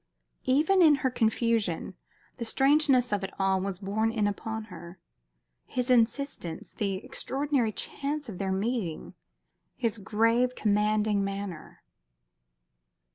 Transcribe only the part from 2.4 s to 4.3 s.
strangeness of it all was borne in